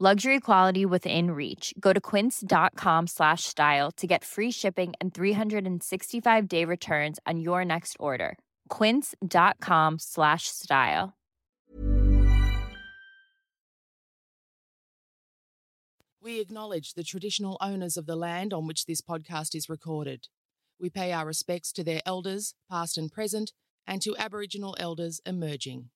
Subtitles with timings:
[0.00, 1.74] Luxury quality within reach.
[1.80, 7.64] Go to quince.com slash style to get free shipping and 365 day returns on your
[7.64, 8.38] next order.
[8.68, 11.14] Quince.com slash style.
[16.22, 20.28] We acknowledge the traditional owners of the land on which this podcast is recorded.
[20.78, 23.50] We pay our respects to their elders, past and present,
[23.84, 25.90] and to Aboriginal elders emerging.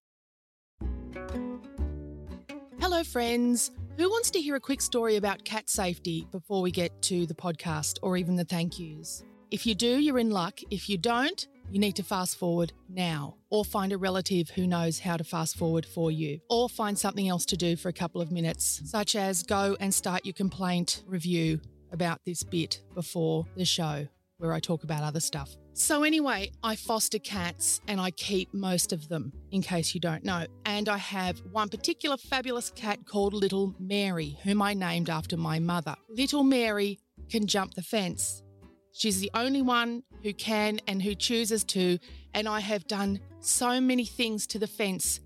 [2.81, 3.71] Hello, friends.
[3.99, 7.35] Who wants to hear a quick story about cat safety before we get to the
[7.35, 9.23] podcast or even the thank yous?
[9.51, 10.61] If you do, you're in luck.
[10.71, 14.99] If you don't, you need to fast forward now or find a relative who knows
[14.99, 18.23] how to fast forward for you or find something else to do for a couple
[18.23, 21.61] of minutes, such as go and start your complaint review
[21.93, 24.09] about this bit before the show
[24.43, 25.57] where I talk about other stuff.
[25.73, 30.25] So, anyway, I foster cats and I keep most of them, in case you don't
[30.25, 30.47] know.
[30.67, 35.61] And I have one particular fabulous cat called Little Mary, whom I named after my
[35.61, 35.95] mother.
[36.09, 36.99] Little Mary
[37.31, 38.43] can jump the fence.
[38.91, 41.99] She's the only one who can and who chooses to,
[42.35, 45.21] and I have done so many things to the fence,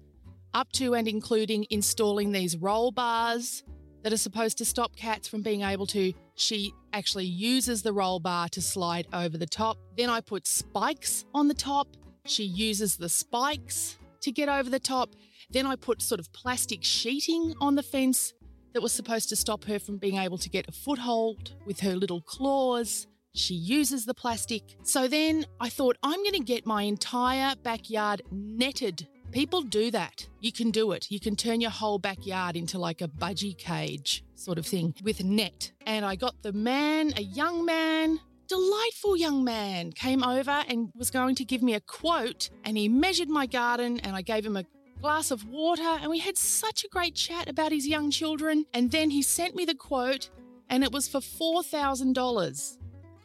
[0.53, 3.65] up to and including installing these roll bars
[4.03, 6.12] that are supposed to stop cats from being able to.
[6.37, 9.79] She actually uses the roll bar to slide over the top.
[9.97, 11.89] Then I put spikes on the top.
[12.27, 15.15] She uses the spikes to get over the top.
[15.51, 18.34] Then I put sort of plastic sheeting on the fence
[18.75, 21.97] that was supposed to stop her from being able to get a foothold with her
[21.97, 23.07] little claws.
[23.34, 24.63] She uses the plastic.
[24.83, 29.09] So then I thought, I'm going to get my entire backyard netted.
[29.33, 30.27] People do that.
[30.41, 31.11] You can do it.
[31.11, 35.23] You can turn your whole backyard into like a budgie cage sort of thing with
[35.23, 35.73] net.
[35.87, 41.11] And I got the man, a young man, delightful young man, came over and was
[41.11, 42.51] going to give me a quote.
[42.65, 44.65] And he measured my garden and I gave him a
[45.01, 45.83] glass of water.
[46.01, 48.65] And we had such a great chat about his young children.
[48.72, 50.31] And then he sent me the quote
[50.69, 52.79] and it was for $4,000.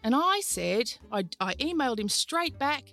[0.03, 2.85] And I said, I, I emailed him straight back,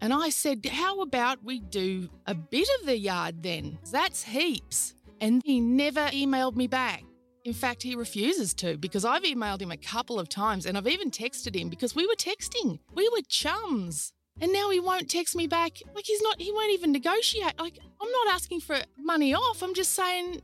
[0.00, 3.78] And I said, How about we do a bit of the yard then?
[3.90, 4.94] That's heaps.
[5.20, 7.02] And he never emailed me back.
[7.44, 10.86] In fact, he refuses to because I've emailed him a couple of times and I've
[10.86, 12.78] even texted him because we were texting.
[12.94, 14.12] We were chums.
[14.40, 15.78] And now he won't text me back.
[15.94, 17.58] Like he's not, he won't even negotiate.
[17.58, 19.62] Like I'm not asking for money off.
[19.62, 20.42] I'm just saying,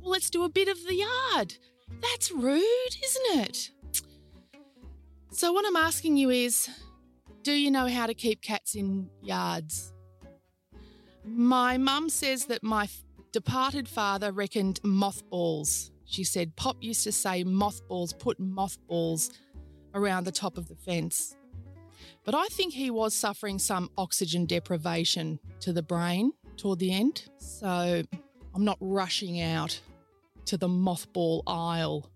[0.00, 1.56] well, let's do a bit of the yard.
[2.00, 3.70] That's rude, isn't it?
[5.30, 6.68] So, what I'm asking you is
[7.44, 9.92] do you know how to keep cats in yards?
[11.24, 12.88] My mum says that my
[13.32, 15.92] departed father reckoned mothballs.
[16.06, 19.30] She said Pop used to say mothballs, put mothballs
[19.94, 21.36] around the top of the fence.
[22.24, 27.28] But I think he was suffering some oxygen deprivation to the brain toward the end.
[27.36, 28.02] So
[28.54, 29.78] I'm not rushing out
[30.46, 32.10] to the mothball aisle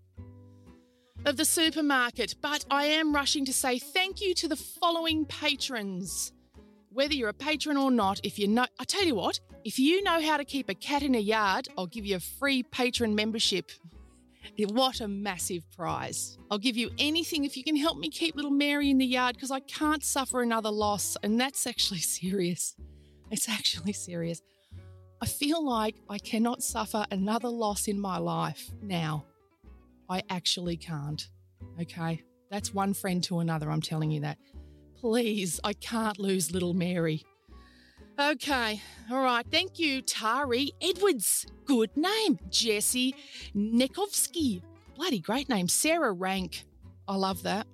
[1.25, 6.31] of the supermarket, but I am rushing to say thank you to the following patrons.
[6.91, 10.01] Whether you're a patron or not, if you know, I tell you what, if you
[10.03, 13.15] know how to keep a cat in a yard, I'll give you a free patron
[13.15, 13.71] membership.
[14.57, 16.37] What a massive prize.
[16.51, 19.35] I'll give you anything if you can help me keep little Mary in the yard
[19.35, 22.75] because I can't suffer another loss, and that's actually serious.
[23.31, 24.41] It's actually serious.
[25.21, 29.25] I feel like I cannot suffer another loss in my life now.
[30.09, 31.27] I actually can't.
[31.81, 32.23] Okay?
[32.49, 34.37] That's one friend to another, I'm telling you that.
[34.99, 37.23] Please, I can't lose little Mary.
[38.19, 39.45] Okay, all right.
[39.49, 41.45] Thank you, Tari Edwards.
[41.63, 42.37] Good name.
[42.49, 43.15] Jesse
[43.55, 44.61] Nekovsky.
[44.95, 45.69] Bloody great name.
[45.69, 46.65] Sarah Rank.
[47.07, 47.65] I love that.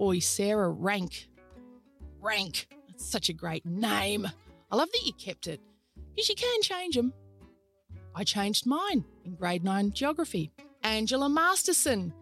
[0.00, 1.28] Oi, Sarah Rank.
[2.20, 2.66] Rank.
[2.88, 4.26] That's such a great name.
[4.72, 5.60] I love that you kept it
[6.10, 7.12] because you can change them.
[8.16, 10.50] I changed mine in grade 9 geography.
[10.84, 12.12] Angela Masterson.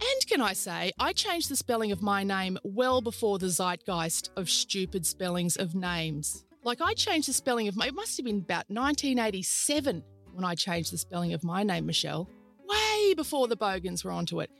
[0.00, 4.30] And can I say, I changed the spelling of my name well before the zeitgeist
[4.36, 6.44] of stupid spellings of names.
[6.62, 10.54] Like I changed the spelling of my, it must have been about 1987 when I
[10.54, 12.28] changed the spelling of my name, Meshel,
[12.68, 14.50] way before the Bogans were onto it.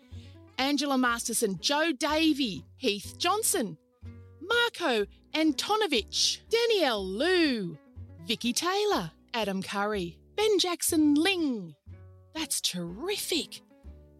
[0.58, 3.78] Angela Masterson, Joe Davey, Heath Johnson,
[4.40, 7.78] Marco Antonovich, Danielle Liu,
[8.26, 11.76] Vicky Taylor, Adam Curry, Ben Jackson Ling,
[12.38, 13.62] that's terrific.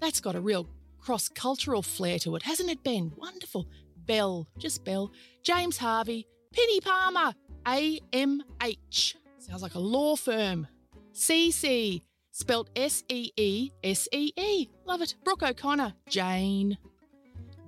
[0.01, 0.69] That's got a real
[0.99, 3.13] cross cultural flair to it, hasn't it, Ben?
[3.17, 3.69] Wonderful.
[4.07, 5.13] Bell, just Bell.
[5.45, 7.33] James Harvey, Penny Palmer,
[7.65, 9.15] AMH.
[9.39, 10.67] Sounds like a law firm.
[11.15, 14.69] CC, spelt S E E S E E.
[14.85, 15.15] Love it.
[15.25, 16.77] Brooke O'Connor, Jane.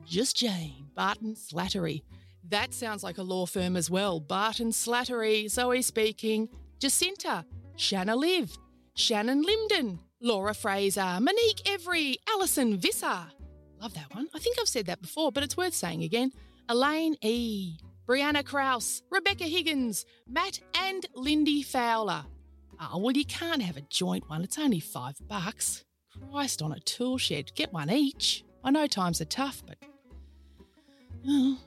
[0.05, 2.03] Just Jane, Barton Slattery.
[2.49, 4.19] That sounds like a law firm as well.
[4.19, 6.49] Barton Slattery, Zoe speaking.
[6.81, 7.44] Jacinta,
[7.76, 8.58] Shanna Liv,
[8.94, 13.26] Shannon Limden, Laura Fraser, Monique Every, Alison Visser.
[13.81, 14.28] Love that one.
[14.34, 16.32] I think I've said that before, but it's worth saying again.
[16.69, 17.78] Elaine E.
[18.06, 22.25] Brianna Kraus, Rebecca Higgins, Matt and Lindy Fowler.
[22.81, 24.43] Oh, well, you can't have a joint one.
[24.43, 25.84] It's only five bucks.
[26.31, 27.55] Christ on a tool shed.
[27.55, 28.44] Get one each.
[28.64, 29.76] I know times are tough, but.
[31.26, 31.58] Oh.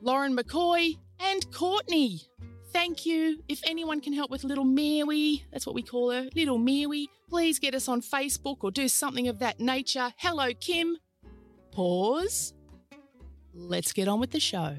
[0.00, 2.20] Lauren McCoy and Courtney.
[2.72, 3.42] Thank you.
[3.48, 7.58] If anyone can help with little Mary, that's what we call her, little Mary, please
[7.58, 10.12] get us on Facebook or do something of that nature.
[10.18, 10.98] Hello, Kim.
[11.72, 12.54] Pause.
[13.54, 14.76] Let's get on with the show.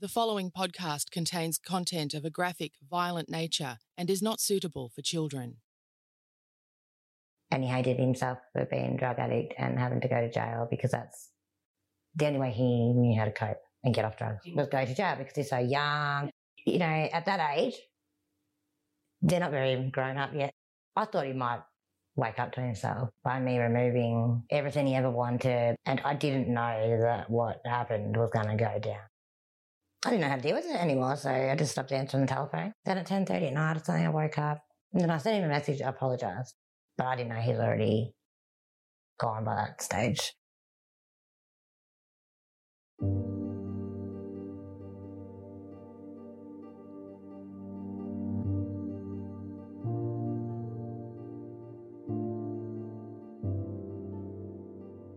[0.00, 5.00] The following podcast contains content of a graphic, violent nature and is not suitable for
[5.00, 5.56] children
[7.54, 10.66] and he hated himself for being a drug addict and having to go to jail
[10.68, 11.30] because that's
[12.16, 14.92] the only way he knew how to cope and get off drugs was go to
[14.92, 16.30] jail because he's so young.
[16.66, 17.76] You know, at that age,
[19.22, 20.52] they're not very grown up yet.
[20.96, 21.60] I thought he might
[22.16, 25.76] wake up to himself by me removing everything he ever wanted.
[25.86, 29.06] And I didn't know that what happened was going to go down.
[30.04, 32.32] I didn't know how to deal with it anymore, so I just stopped answering the
[32.32, 32.72] telephone.
[32.84, 34.60] Then at 10.30 at night or something, I woke up
[34.92, 36.56] and then I sent him a message, I apologised
[36.96, 38.14] but I didn't know he's already
[39.18, 40.34] gone by that stage.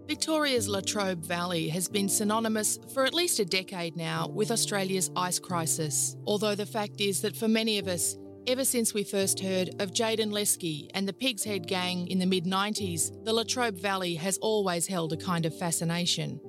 [0.08, 5.38] Victoria's Latrobe Valley has been synonymous for at least a decade now with Australia's ice
[5.38, 9.72] crisis, although the fact is that for many of us, Ever since we first heard
[9.82, 14.16] of Jaden Leskie and the Pig's Head Gang in the mid 90s, the Latrobe Valley
[14.16, 16.40] has always held a kind of fascination.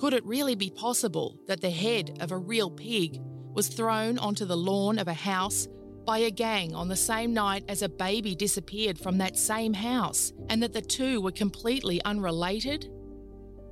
[0.00, 3.20] Could it really be possible that the head of a real pig
[3.52, 5.68] was thrown onto the lawn of a house
[6.04, 10.32] by a gang on the same night as a baby disappeared from that same house
[10.48, 12.90] and that the two were completely unrelated?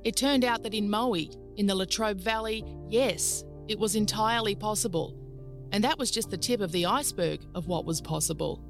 [0.05, 5.19] It turned out that in Moe, in the Latrobe Valley, yes, it was entirely possible.
[5.73, 8.63] And that was just the tip of the iceberg of what was possible.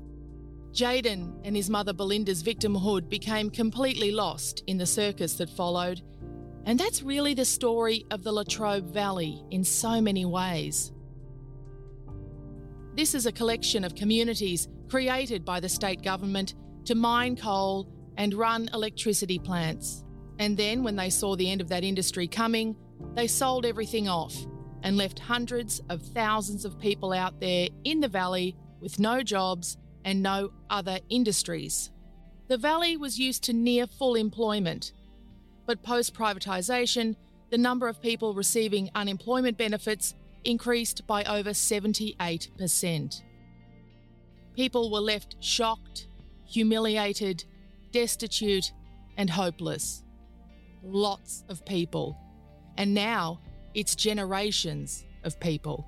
[0.71, 6.01] Jaden and his mother Belinda's victimhood became completely lost in the circus that followed.
[6.65, 10.93] And that's really the story of the Latrobe Valley in so many ways.
[12.95, 16.53] This is a collection of communities created by the state government
[16.85, 20.05] to mine coal and run electricity plants.
[20.39, 22.75] And then, when they saw the end of that industry coming,
[23.13, 24.47] they sold everything off
[24.83, 29.77] and left hundreds of thousands of people out there in the valley with no jobs
[30.05, 31.89] and no other industries.
[32.49, 34.91] The valley was used to near full employment,
[35.65, 37.15] but post privatisation,
[37.49, 40.13] the number of people receiving unemployment benefits
[40.43, 43.21] increased by over 78%.
[44.55, 46.07] People were left shocked,
[46.45, 47.45] humiliated,
[47.91, 48.73] destitute,
[49.17, 50.03] and hopeless.
[50.83, 52.17] Lots of people.
[52.77, 53.39] And now
[53.73, 55.87] it's generations of people.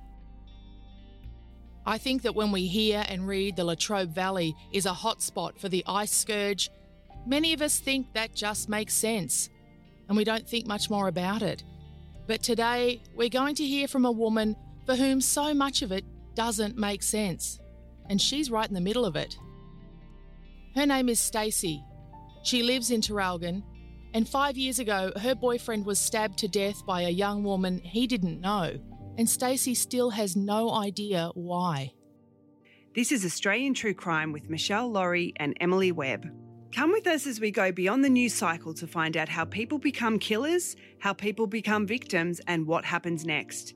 [1.84, 5.68] I think that when we hear and read the Latrobe Valley is a hotspot for
[5.68, 6.68] the ice scourge,
[7.26, 9.48] many of us think that just makes sense,
[10.08, 11.62] and we don't think much more about it.
[12.26, 16.04] But today, we're going to hear from a woman for whom so much of it
[16.34, 17.60] doesn't make sense,
[18.08, 19.36] and she's right in the middle of it.
[20.74, 21.84] Her name is Stacey.
[22.42, 23.62] She lives in Traralgon,
[24.16, 28.06] and five years ago, her boyfriend was stabbed to death by a young woman he
[28.06, 28.72] didn't know,
[29.18, 31.92] and Stacey still has no idea why.
[32.94, 36.30] This is Australian True Crime with Meshel Laurie and Emily Webb.
[36.74, 39.78] Come with us as we go beyond the news cycle to find out how people
[39.78, 43.74] become killers, how people become victims, and what happens next.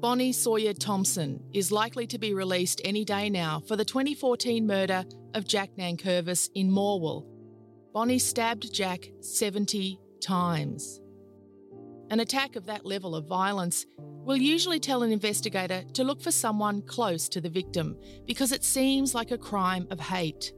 [0.00, 5.06] Bonnie Sawyer Thompson is likely to be released any day now for the 2014 murder
[5.32, 7.37] of Jack Nankervis in Morwell.
[7.92, 11.00] Bonnie stabbed Jack 70 times.
[12.10, 16.30] An attack of that level of violence will usually tell an investigator to look for
[16.30, 20.52] someone close to the victim because it seems like a crime of hate.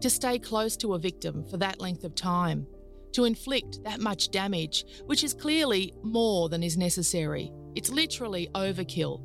[0.00, 2.66] To stay close to a victim for that length of time,
[3.12, 7.52] to inflict that much damage, which is clearly more than is necessary.
[7.74, 9.22] It's literally overkill.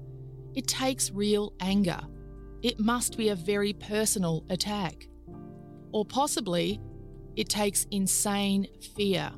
[0.56, 2.02] It takes real anger.
[2.62, 5.08] It must be a very personal attack.
[5.92, 6.80] Or possibly,
[7.40, 8.68] it takes insane
[8.98, 9.32] fear.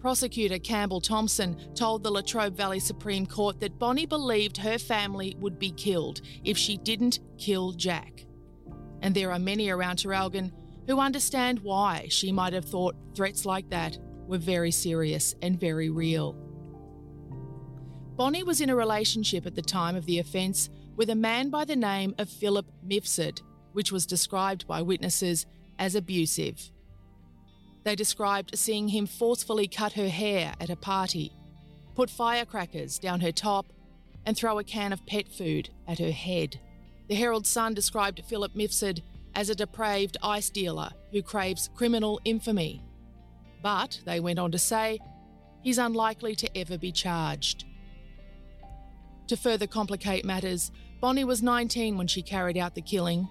[0.00, 5.58] Prosecutor Campbell Thompson told the Latrobe Valley Supreme Court that Bonnie believed her family would
[5.58, 8.24] be killed if she didn't kill Jack.
[9.00, 10.52] And there are many around Traralgon
[10.86, 13.98] who understand why she might have thought threats like that
[14.28, 16.36] were very serious and very real.
[18.14, 21.64] Bonnie was in a relationship at the time of the offence with a man by
[21.64, 23.40] the name of Philip Mifsud,
[23.72, 25.46] which was described by witnesses
[25.82, 26.70] as abusive.
[27.82, 31.32] They described seeing him forcefully cut her hair at a party,
[31.96, 33.66] put firecrackers down her top,
[34.24, 36.60] and throw a can of pet food at her head.
[37.08, 39.02] The Herald Sun described Philip Mifsud
[39.34, 42.84] as a depraved ice dealer who craves criminal infamy.
[43.60, 45.00] But, they went on to say,
[45.62, 47.64] he's unlikely to ever be charged.
[49.26, 50.70] To further complicate matters,
[51.00, 53.28] Bonnie was 19 when she carried out the killing,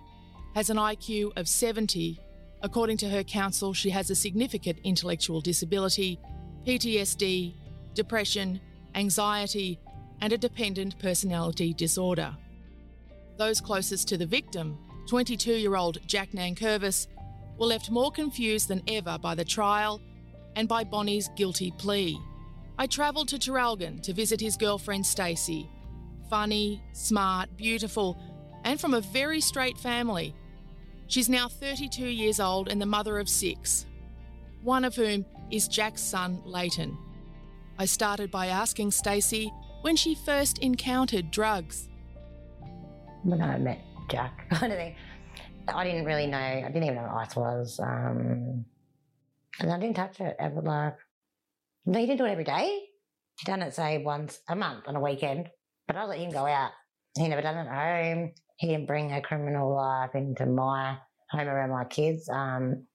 [0.54, 2.20] has an IQ of 70
[2.64, 6.20] According to her counsel, she has a significant intellectual disability,
[6.66, 7.56] PTSD,
[7.96, 8.62] depression,
[8.94, 9.80] anxiety,
[10.22, 12.36] and a dependent personality disorder.
[13.38, 14.78] Those closest to the victim,
[15.08, 17.08] 22 year old Jack Nankervis,
[17.58, 20.00] were left more confused than ever by the trial
[20.56, 22.20] and by Bonnie's guilty plea.
[22.78, 25.68] I travelled to Traralgon to visit his girlfriend Stacey.
[26.30, 28.18] Funny, smart, beautiful,
[28.64, 30.36] and from a very straight family
[31.12, 33.86] She's now 32 years old and the mother of six,
[34.64, 36.98] one of whom is Jack's son, Leighton.
[37.78, 39.52] I started by asking Stacey
[39.82, 41.90] when she first encountered drugs.
[43.24, 44.96] When I met Jack, kind of thing,
[45.68, 47.78] I didn't really know, I didn't even know what ice was.
[47.84, 48.64] Um,
[49.60, 50.62] and I didn't touch it ever.
[50.62, 50.96] Like,
[51.88, 52.84] no, he didn't do it every day.
[53.38, 55.50] He done it, say, once a month on a weekend.
[55.88, 56.72] But I let him go out.
[57.18, 60.96] He never done it at home he didn't bring a criminal life into my
[61.32, 62.30] home around my kids.
[62.30, 62.86] Um,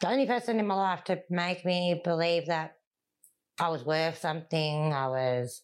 [0.00, 2.76] the only person in my life to make me believe that
[3.60, 5.62] I was worth something, I was,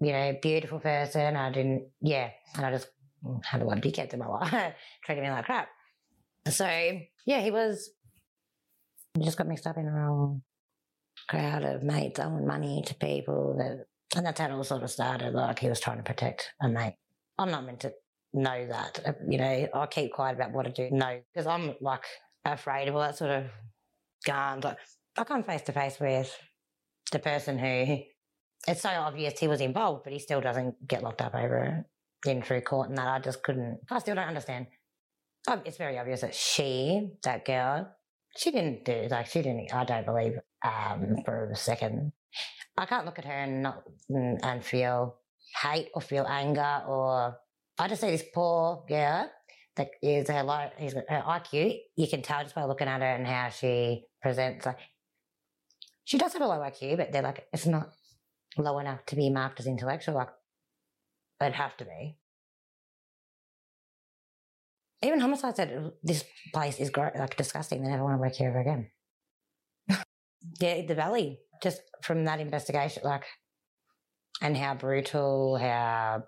[0.00, 1.36] you know, a beautiful person.
[1.36, 2.88] I didn't, yeah, and I just
[3.44, 4.74] had a lot of dickheads in my life,
[5.04, 5.68] treating me like crap.
[6.48, 6.66] So,
[7.26, 7.88] yeah, he was,
[9.22, 10.42] just got mixed up in a wrong
[11.28, 13.86] crowd of mates owing money to people that
[14.16, 15.34] And that's how it all sort of started.
[15.34, 16.96] Like he was trying to protect a mate.
[17.38, 17.92] I'm not meant to
[18.34, 19.00] know that.
[19.06, 22.04] Uh, You know, I keep quiet about what I do know because I'm like
[22.44, 23.44] afraid of all that sort of
[24.26, 24.64] guns.
[24.64, 24.78] Like,
[25.16, 26.36] I come face to face with
[27.12, 27.98] the person who
[28.66, 31.84] it's so obvious he was involved, but he still doesn't get locked up over
[32.24, 33.06] it in through court and that.
[33.06, 34.66] I just couldn't, I still don't understand.
[35.66, 37.94] It's very obvious that she, that girl,
[38.36, 40.32] she didn't do, like, she didn't, I don't believe
[40.64, 42.12] um, for a second.
[42.78, 45.16] I can't look at her and not, and feel
[45.62, 47.36] hate or feel anger or,
[47.78, 49.30] I just see this poor girl
[49.76, 51.78] that is her, low, her IQ.
[51.96, 54.66] You can tell just by looking at her and how she presents.
[54.66, 54.78] Like,
[56.04, 57.90] she does have a low IQ, but they're like, it's not
[58.56, 60.14] low enough to be marked as intellectual.
[60.14, 60.28] Like,
[61.40, 62.18] it'd have to be.
[65.02, 67.82] Even homicide said this place is gro- like disgusting.
[67.82, 68.90] They never want to work here ever again.
[70.60, 73.24] yeah, the valley, just from that investigation, like,
[74.40, 76.24] and how brutal, how,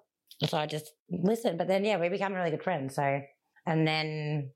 [0.50, 1.58] So I just listened.
[1.58, 2.96] But then, yeah, we become really good friends.
[2.96, 3.20] So,
[3.66, 4.50] and then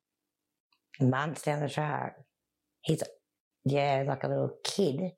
[1.00, 2.16] months down the track,
[2.82, 3.02] he's,
[3.64, 5.12] yeah, like a little kid,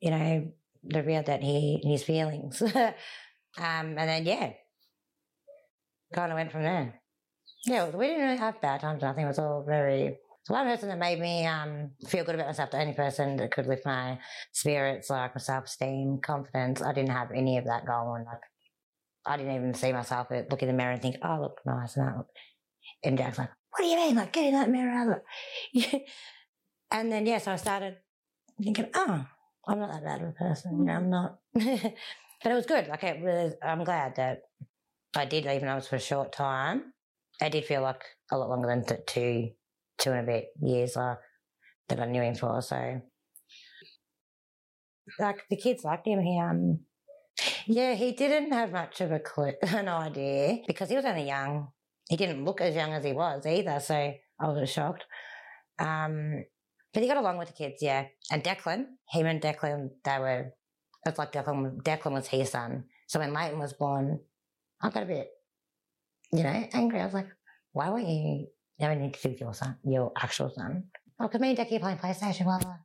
[0.00, 0.52] you know,
[0.84, 2.62] the real that he, his feelings.
[2.74, 2.94] um,
[3.56, 4.52] and then, yeah,
[6.12, 7.00] kind of went from there.
[7.64, 9.02] Yeah, we didn't really have bad times.
[9.02, 9.24] Nothing.
[9.24, 10.18] It was all very.
[10.44, 13.50] So one person that made me um, feel good about myself, the only person that
[13.50, 14.18] could lift my
[14.52, 16.80] spirits, like my self esteem, confidence.
[16.80, 18.24] I didn't have any of that going.
[18.24, 18.40] Like
[19.26, 21.96] I didn't even see myself look in the mirror and think, "Oh, I look nice."
[21.96, 22.28] And, I look...
[23.04, 24.14] and Jack's like, "What do you mean?
[24.14, 25.22] Like get in that mirror?"
[25.74, 25.84] Look.
[26.90, 27.96] and then yeah, so I started
[28.62, 29.26] thinking, "Oh,
[29.66, 30.88] I'm not that bad of a person.
[30.88, 32.88] I'm not." but it was good.
[32.88, 33.52] Like it was.
[33.62, 34.42] I'm glad that
[35.14, 36.92] I did, even though it was for a short time.
[37.40, 39.50] I did feel like a lot longer than th- two,
[39.98, 41.16] two and a bit years uh,
[41.88, 42.60] that I knew him for.
[42.60, 43.00] So,
[45.18, 46.20] like the kids liked him.
[46.20, 46.80] He um,
[47.66, 51.68] yeah, he didn't have much of a clue, an idea because he was only young.
[52.08, 53.80] He didn't look as young as he was either.
[53.80, 55.04] So I was shocked.
[55.78, 56.44] Um,
[56.92, 58.06] but he got along with the kids, yeah.
[58.30, 60.52] And Declan, him and Declan, they were.
[61.06, 61.82] It's like Declan.
[61.82, 62.84] Declan was his son.
[63.06, 64.20] So when Leighton was born,
[64.80, 65.28] I got a bit
[66.32, 67.00] you know, angry.
[67.00, 67.28] I was like,
[67.72, 68.46] why weren't you
[68.80, 70.84] having anything to your son, your actual son?
[71.20, 72.76] Oh, because me and Decky are playing PlayStation, blah, blah.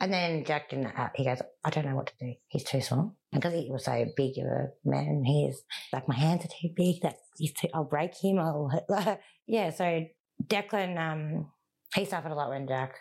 [0.00, 2.34] And then Jack didn't, uh, he goes, I don't know what to do.
[2.48, 3.16] He's too small.
[3.32, 5.62] And because he was so big of a man, he's
[5.92, 7.02] like, my hands are too big.
[7.02, 8.38] That he's too, I'll break him.
[8.38, 8.70] I'll,
[9.46, 9.70] yeah.
[9.70, 10.06] So
[10.42, 11.50] Declan, um,
[11.94, 12.94] he suffered a lot when Jack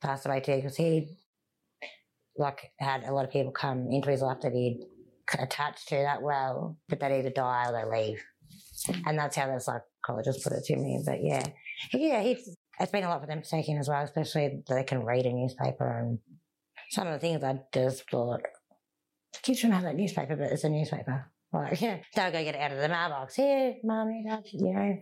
[0.00, 1.18] passed away too, because he,
[2.38, 4.80] like, had a lot of people come into his life that he'd
[5.38, 8.22] attached to that well, but they either die or they leave.
[9.06, 11.02] And that's how the psychologist put it to me.
[11.04, 11.44] But yeah,
[11.92, 15.04] yeah, it's been a lot for them to take in as well, especially they can
[15.04, 16.18] read a newspaper and
[16.90, 18.40] some of the things I just thought,
[19.42, 21.30] kids shouldn't have that newspaper, but it's a newspaper.
[21.52, 23.34] Like, yeah, they'll go get it out of the mailbox.
[23.34, 24.98] Here, mommy, dad, you know.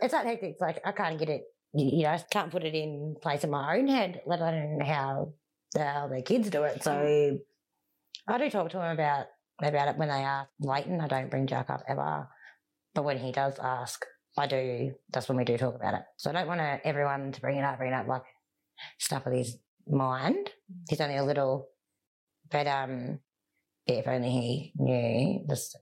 [0.00, 0.52] It's that hectic.
[0.52, 1.42] It's like, I can't get it,
[1.74, 5.32] you know, I can't put it in place in my own head, let alone how
[5.72, 6.82] the hell their kids do it.
[6.82, 7.38] So
[8.28, 9.26] I do talk to them about
[9.60, 11.00] about it when they are Leighton.
[11.00, 12.28] I don't bring Jack up ever.
[12.94, 14.04] But when he does ask,
[14.38, 16.02] I do, that's when we do talk about it.
[16.16, 18.22] So I don't want to, everyone to bring it up, bring it up like
[18.98, 20.50] stuff of his mind.
[20.88, 21.68] He's only a little,
[22.50, 23.20] but um,
[23.86, 25.78] yeah, if only he knew just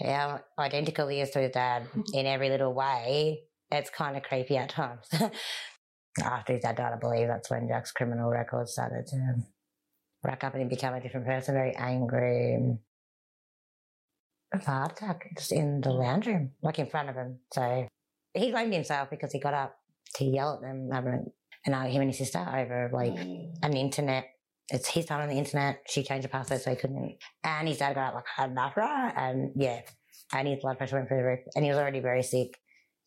[0.00, 3.42] how identical he is to his dad in every little way.
[3.70, 5.08] It's kind of creepy at times.
[6.22, 9.34] After his dad died, I believe that's when Jack's criminal record started to
[10.24, 12.78] rack up and he became a different person, very angry.
[14.52, 17.38] And A heart attack just in the lounge room, like in front of him.
[17.52, 17.86] So
[18.34, 19.76] he blamed himself because he got up
[20.16, 21.26] to yell at them, having
[21.66, 23.14] and uh, him and his sister over like
[23.62, 24.26] an internet.
[24.70, 25.80] It's his time on the internet.
[25.88, 27.18] She changed the password so he couldn't.
[27.42, 29.12] And his dad got up like had enough, right?
[29.16, 29.80] And yeah,
[30.32, 31.40] and his blood pressure went through the roof.
[31.54, 32.58] And he was already very sick.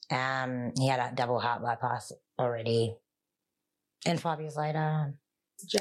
[0.10, 2.96] Um, he had a double heart bypass already.
[4.06, 5.14] And five years later,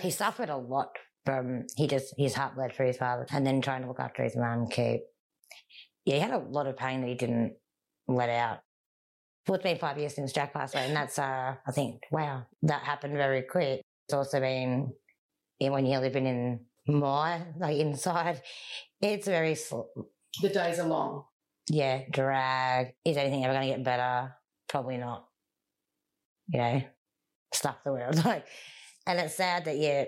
[0.02, 0.90] he suffered a lot
[1.24, 4.22] from he just his heart bled for his father, and then trying to look after
[4.22, 4.68] his mum.
[4.68, 5.02] Keep
[6.04, 7.54] yeah, he had a lot of pain that he didn't
[8.08, 8.60] let out.
[9.46, 12.46] Well, it's been five years since Jack passed away, and that's uh, I think wow,
[12.62, 13.82] that happened very quick.
[14.06, 14.92] It's also been
[15.58, 18.42] yeah, when you're living in my like inside,
[19.00, 19.82] it's very sl-
[20.42, 21.24] The days are long.
[21.68, 22.94] yeah, drag.
[23.04, 24.34] Is anything ever going to get better?
[24.68, 25.26] Probably not.
[26.48, 26.82] You know,
[27.54, 28.16] stuff the world.
[28.24, 28.44] Like,
[29.06, 30.06] and it's sad that you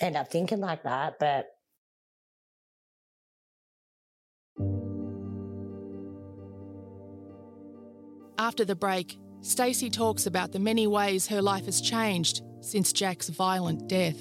[0.00, 1.46] end up thinking like that, but
[8.38, 13.28] After the break, Stacey talks about the many ways her life has changed since Jack's
[13.28, 14.16] violent death.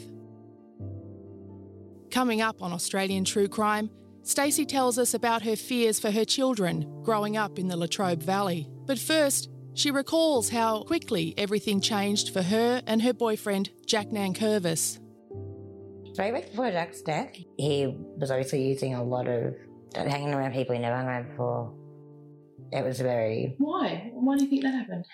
[2.10, 3.92] Coming up on Australian True Crime,
[4.24, 8.68] Stacey tells us about her fears for her children growing up in the Latrobe Valley.
[8.88, 15.00] But first, she recalls how quickly everything changed for her and her boyfriend, Jack Nankervis.
[16.16, 19.54] three weeks before Jack's death, he was obviously using a lot of
[19.94, 21.77] hanging around people he never hung around before.
[22.72, 24.10] It was very Why?
[24.14, 25.06] Why do you think that happened?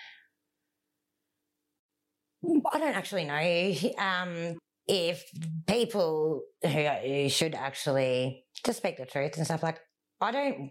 [2.72, 5.24] I don't actually know um, if
[5.66, 9.80] people who, should actually just speak the truth and stuff like.
[10.20, 10.70] I don't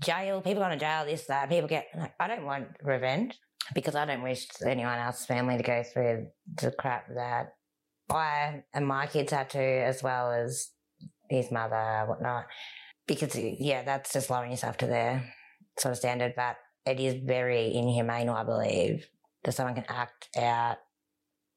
[0.00, 1.86] jail people going to jail this that people get.
[1.96, 3.38] Like, I don't want revenge
[3.74, 6.26] because I don't wish anyone else's family to go through
[6.60, 7.54] the crap that
[8.10, 10.70] I and my kids had to, as well as
[11.30, 12.46] his mother, whatnot.
[13.06, 15.32] Because yeah, that's just lowering yourself to their
[15.78, 16.34] sort of standard.
[16.36, 16.56] But
[16.86, 19.06] it is very inhumane, I believe,
[19.44, 20.78] that someone can act out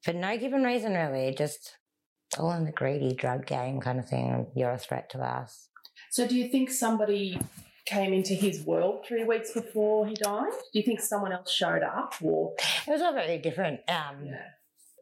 [0.02, 1.34] for no given reason, really.
[1.36, 1.76] Just
[2.38, 4.46] all in the greedy drug game kind of thing.
[4.54, 5.68] You're a threat to us.
[6.10, 7.38] So, do you think somebody
[7.86, 10.50] came into his world three weeks before he died?
[10.72, 12.54] Do you think someone else showed up, or
[12.86, 13.80] It was all very different.
[13.88, 14.42] Um, Yeah.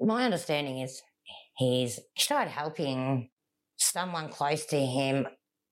[0.01, 1.03] My understanding is
[1.57, 3.31] he's he started helping
[3.79, 5.27] someone close to him,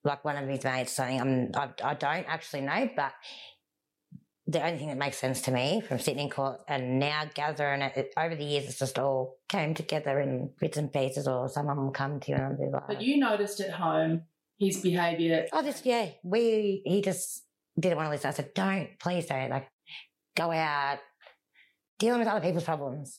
[0.04, 1.20] like one of his mates, something.
[1.20, 3.12] I'm, I, I don't actually know, but
[4.46, 7.80] the only thing that makes sense to me from sitting in court and now gathering
[7.80, 11.48] it, it over the years, it's just all came together in bits and pieces, or
[11.48, 14.22] someone will come to you and be like, but you noticed at home
[14.58, 15.46] his behaviour?
[15.52, 16.10] Oh, this yeah.
[16.22, 17.44] We he just
[17.78, 18.28] didn't want to listen.
[18.28, 19.50] I said, "Don't, please don't.
[19.50, 19.68] Like,
[20.36, 20.98] go out,
[21.98, 23.18] dealing with other people's problems."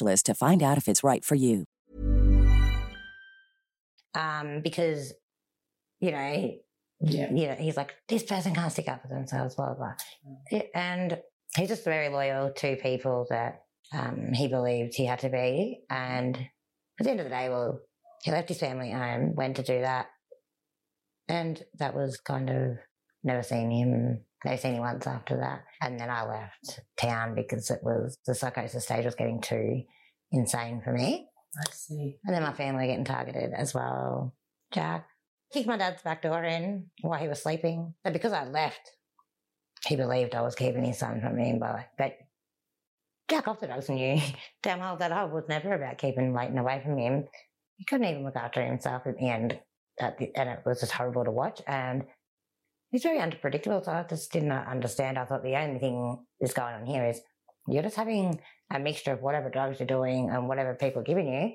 [0.00, 1.64] to find out if it's right for you.
[4.14, 5.12] Um, because,
[6.00, 6.54] you know,
[7.00, 7.30] Yeah.
[7.32, 9.94] you know, he's like, this person can't stick up for themselves, blah, blah, blah.
[10.50, 11.20] Yeah, And
[11.56, 15.80] he's just very loyal to people that um, he believed he had to be.
[15.90, 17.80] And at the end of the day, well,
[18.22, 20.06] he left his family home, went to do that.
[21.28, 22.78] And that was kind of
[23.24, 24.20] never seen him,
[24.56, 25.64] seen him once after that.
[25.80, 29.82] And then I left town because it was the psychosis stage was getting too
[30.30, 31.28] insane for me.
[31.56, 32.16] I see.
[32.24, 34.34] And then my family getting targeted as well.
[34.72, 35.06] Jack
[35.52, 37.94] kicked my dad's back door in while he was sleeping.
[38.02, 38.80] But because I left,
[39.86, 41.58] he believed I was keeping his son from him.
[41.58, 42.16] But, but
[43.28, 44.20] Jack off the drugs knew
[44.62, 47.24] damn well that I was never about keeping Leighton away from him.
[47.76, 49.58] He couldn't even look after himself at the end.
[50.00, 51.60] At the, and it was just horrible to watch.
[51.66, 52.04] And
[52.92, 53.82] he's very unpredictable.
[53.82, 55.18] So I just didn't understand.
[55.18, 57.20] I thought the only thing that's going on here is
[57.66, 61.32] you're just having a mixture of whatever drugs you're doing and whatever people are giving
[61.32, 61.54] you.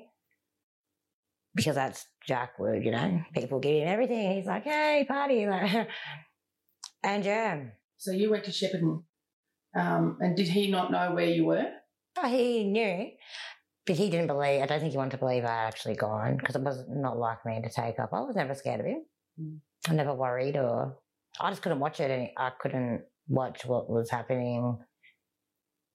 [1.54, 4.36] Because that's Jack Wood, you know, people give him everything.
[4.36, 5.46] He's like, hey, party.
[5.46, 5.88] Like,
[7.02, 7.60] and yeah,
[7.96, 9.02] So you went to Shepparton,
[9.74, 11.66] um, and did he not know where you were?
[12.22, 13.10] oh, he knew,
[13.86, 16.36] but he didn't believe, I don't think he wanted to believe I had actually gone
[16.36, 18.10] because it was not like me to take up.
[18.12, 19.04] I was never scared of him.
[19.40, 19.58] Mm.
[19.88, 20.96] I never worried or
[21.40, 22.10] I just couldn't watch it.
[22.10, 24.78] And I couldn't watch what was happening.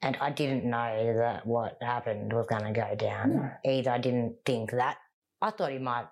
[0.02, 3.36] And I didn't know that what happened was going to go down.
[3.36, 3.72] No.
[3.72, 4.98] Either I didn't think that.
[5.42, 6.08] I thought he might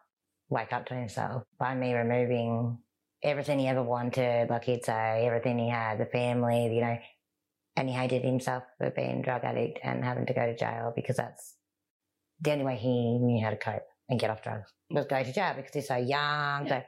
[0.49, 2.77] wake up to himself by me removing
[3.23, 6.97] everything he ever wanted, like he'd say, everything he had, the family, you know,
[7.75, 10.91] and he hated himself for being a drug addict and having to go to jail
[10.95, 11.55] because that's
[12.41, 15.33] the only way he knew how to cope and get off drugs was go to
[15.33, 16.67] jail because he's so young.
[16.67, 16.81] So,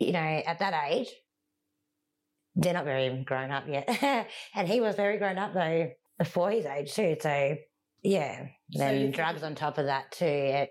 [0.00, 1.08] you know, at that age,
[2.56, 3.88] they're not very grown up yet.
[4.54, 7.16] and he was very grown up though before his age too.
[7.20, 7.56] So,
[8.02, 10.24] yeah, So then you- drugs on top of that too.
[10.26, 10.70] It,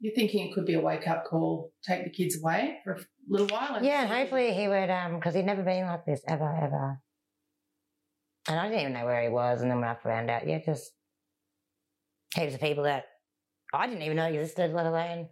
[0.00, 2.98] You're thinking it could be a wake up call, take the kids away for a
[3.28, 3.74] little while.
[3.76, 7.00] And Yeah, and hopefully he would, um, because he'd never been like this ever, ever.
[8.48, 9.60] And I didn't even know where he was.
[9.62, 10.92] And then when I found out, yeah, just
[12.36, 13.06] heaps of people that
[13.74, 15.28] I didn't even know existed, let alone.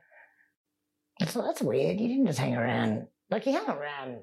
[1.29, 2.01] So that's weird.
[2.01, 3.07] You didn't just hang around.
[3.31, 4.19] Like, you hung around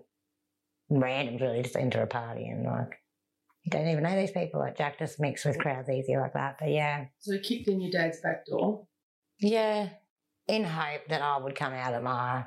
[0.92, 3.00] randoms, really, just enter a party and, like,
[3.64, 4.60] you don't even know these people.
[4.60, 6.58] Like, Jack just mixed with crowds easy like that.
[6.60, 7.06] But yeah.
[7.20, 8.88] So he kicked in your dad's back door.
[9.40, 9.90] Yeah,
[10.48, 12.46] in hope that I would come out of my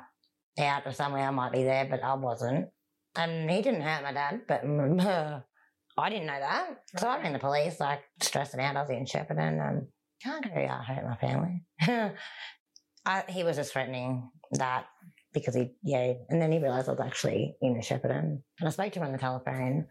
[0.59, 2.69] out or somewhere I might be there, but I wasn't.
[3.15, 4.63] And he didn't hurt my dad, but
[5.97, 6.83] I didn't know that.
[6.97, 8.75] So I rang the police, like stressing out.
[8.75, 9.87] I was in Shepparton and
[10.21, 11.63] can't go out hurt my family.
[13.05, 14.85] I, he was just threatening that
[15.35, 18.41] because he, yeah, and then he realised I was actually in a Shepparton.
[18.59, 19.85] And I spoke to him on the telephone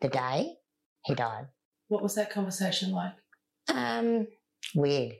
[0.00, 0.54] the day
[1.04, 1.46] he died.
[1.86, 3.12] What was that conversation like?
[3.72, 4.26] Um,
[4.74, 5.12] weird.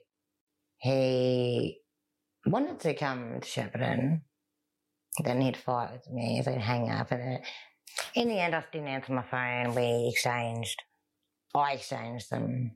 [0.78, 1.78] He
[2.46, 4.22] wanted to come to Shepparton.
[5.22, 6.40] Then he'd fight with me.
[6.44, 7.42] So he'd hang up, and it,
[8.14, 9.74] in the end, I didn't answer my phone.
[9.74, 10.82] We exchanged.
[11.54, 12.72] I exchanged some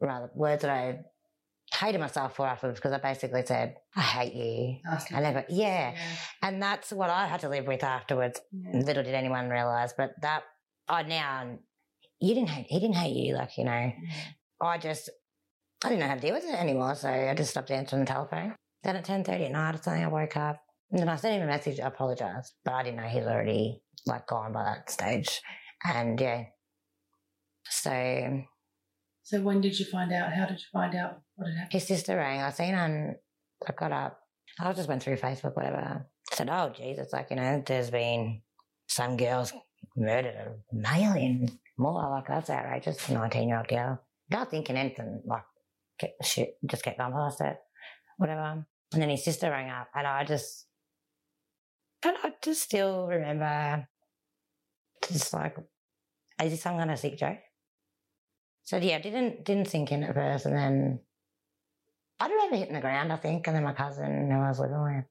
[0.00, 1.00] rather words that I
[1.76, 4.78] hated myself for afterwards because I basically said, "I hate you."
[5.12, 5.58] I never, things.
[5.58, 5.94] yeah.
[6.42, 8.40] And that's what I had to live with afterwards.
[8.52, 8.80] Yeah.
[8.80, 10.44] Little did anyone realize, but that
[10.88, 11.58] I now
[12.20, 13.70] you didn't hate he didn't hate you, like you know.
[13.70, 13.94] Mm.
[14.60, 15.10] I just
[15.84, 18.06] I didn't know how to deal with it anymore, so I just stopped answering the
[18.06, 18.54] telephone.
[18.82, 20.60] Then at ten thirty at night or something, I woke up
[20.90, 21.80] and then I sent him a message.
[21.80, 25.40] I apologised, but I didn't know he's already like gone by that stage.
[25.84, 26.44] And yeah,
[27.68, 27.90] so
[29.24, 30.32] So when did you find out?
[30.32, 31.72] How did you find out what had happened?
[31.72, 32.42] his sister rang.
[32.42, 33.16] I seen on.
[33.66, 34.20] I got up.
[34.60, 36.06] I just went through Facebook, whatever.
[36.32, 38.42] said, "Oh, geez, it's like you know, there's been
[38.86, 39.52] some girls
[39.96, 42.08] murdered a male in more.
[42.10, 43.08] Like that's outrageous.
[43.08, 44.00] Nineteen year old girl.
[44.30, 45.42] Not thinking anything like
[45.98, 47.56] kept, shit, just kept going past it,
[48.18, 48.66] whatever.
[48.92, 50.66] And then his sister rang up, and I just,
[52.04, 53.88] and I just still remember,
[55.10, 55.56] just like,
[56.42, 57.38] is this some kind of sick joke?
[58.64, 61.00] So yeah, didn't didn't sink in at first, and then
[62.18, 64.58] I don't remember hitting the ground, I think, and then my cousin who I was
[64.58, 65.04] living with,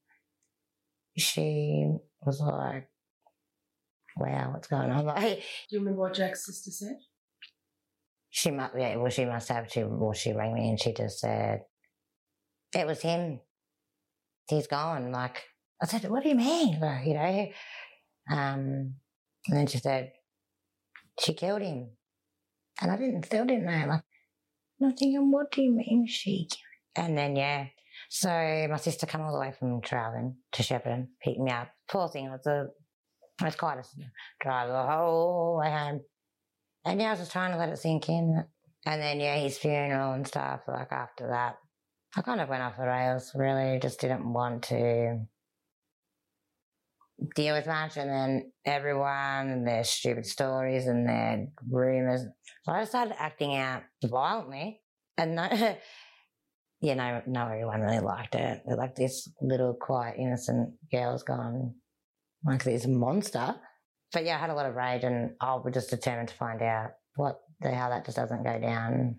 [1.17, 1.93] she
[2.25, 2.89] was like,
[4.17, 5.37] "Wow, what's going on?" Like,
[5.69, 6.97] Do you remember what Jack's sister said?
[8.35, 9.71] she must, yeah, well, she must have.
[9.71, 11.61] She well, she rang me and she just said,
[12.75, 13.39] "It was him.
[14.49, 15.43] He's gone." Like
[15.79, 17.47] I said, "What do you mean?" Like, you know,
[18.31, 18.95] um,
[19.47, 20.13] and then she said,
[21.19, 21.91] "She killed him,"
[22.81, 23.85] and I didn't, still didn't know.
[23.87, 24.03] Like,
[24.79, 26.47] and "What do you mean she?"
[26.95, 27.67] And then yeah,
[28.09, 28.29] so
[28.69, 31.69] my sister come all the way from Traralgon to Shepparton, picked me up.
[31.89, 32.67] Poor thing, it was a,
[33.41, 33.83] it was quite a
[34.39, 36.01] drive the whole way home.
[36.85, 38.43] And yeah, I was just trying to let it sink in.
[38.85, 41.55] And then, yeah, his funeral and stuff, like after that,
[42.15, 45.25] I kind of went off the rails, really, just didn't want to
[47.35, 47.97] deal with much.
[47.97, 52.25] And then everyone and their stupid stories and their rumours.
[52.63, 54.81] So I started acting out violently.
[55.17, 55.47] And no,
[56.81, 58.61] yeah, no, no, everyone really liked it.
[58.65, 61.75] They're like this little, quiet, innocent girl's gone
[62.45, 63.55] like this monster.
[64.11, 66.61] But yeah, I had a lot of rage and I was just determined to find
[66.61, 69.17] out what the hell that just doesn't go down.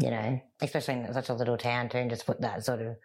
[0.00, 2.96] You know, especially in such a little town too, and just put that sort of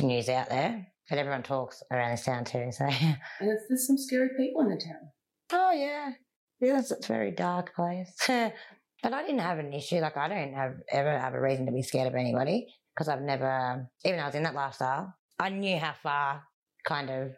[0.00, 0.91] news out there.
[1.12, 2.86] But everyone talks around this town too, so.
[3.00, 5.10] And there's, there's some scary people in the town.
[5.52, 6.12] Oh yeah,
[6.58, 8.10] yes, it's a very dark place.
[8.26, 9.96] but I didn't have an issue.
[9.96, 13.20] Like I don't have ever have a reason to be scared of anybody because I've
[13.20, 16.44] never, even though I was in that lifestyle, I knew how far
[16.86, 17.32] kind of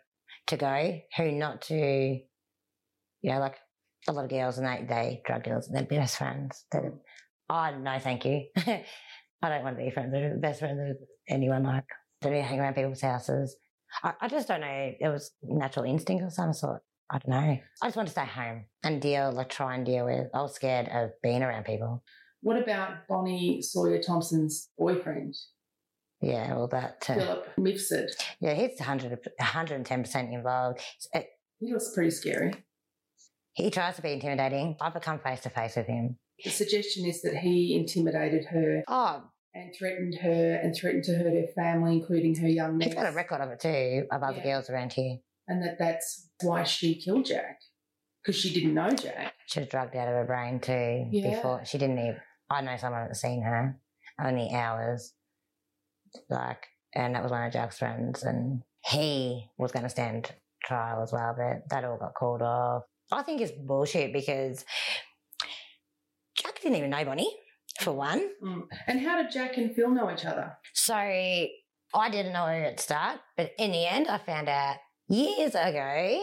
[0.47, 2.23] to go, who not to, you
[3.25, 3.57] know, like
[4.07, 6.65] a lot of girls and they they drug dealers, they're best friends.
[6.71, 6.93] They're,
[7.51, 8.45] oh no, thank you.
[8.57, 8.85] I
[9.43, 11.87] don't want to be friends with best friends with anyone like.
[12.23, 13.55] To be hang around people's houses.
[14.03, 14.93] I, I just don't know.
[15.01, 16.83] It was natural instinct of some sort.
[17.11, 17.59] I don't know.
[17.83, 20.29] I just want to stay home and deal, like try and deal with.
[20.35, 22.03] I was scared of being around people.
[22.41, 25.35] What about Bonnie Sawyer Thompson's boyfriend,
[26.21, 27.05] Yeah, well, that.
[27.09, 28.09] Uh, Philip Mifsud?
[28.41, 30.81] yeah, he's 100, 110% involved.
[31.15, 31.21] Uh,
[31.61, 32.53] He looks pretty scary.
[33.55, 34.77] He tries to be intimidating.
[34.81, 36.19] I've become face to face with him.
[36.43, 39.23] The suggestion is that he intimidated her Oh,
[39.55, 43.13] and threatened her and threatened to hurt her family, including her young he's niece, got
[43.13, 44.43] a record of it too, of other Yeah.
[44.43, 45.19] girls around here.
[45.47, 47.61] and that that's why she killed Jack
[48.23, 49.35] because she didn't know Jack.
[49.47, 51.31] She was drugged out of her brain too Yeah.
[51.37, 51.65] before.
[51.65, 53.79] She didn't even, I know someone that's seen her,
[54.19, 55.13] only hours.
[56.31, 60.33] Like, and that was one of Jack's friends, and he was going to stand
[60.65, 62.85] trial as well, but that all got called off.
[63.13, 64.65] I think it's bullshit because
[66.37, 67.37] Jack didn't even know Bonnie,
[67.81, 68.31] for one.
[68.43, 68.63] Mm.
[68.87, 70.57] And how did Jack and Phil know each other?
[70.73, 74.77] So I didn't know at the start, but in the end, I found out
[75.09, 76.21] years ago